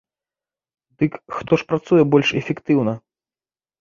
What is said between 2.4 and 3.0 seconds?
эфектыўна?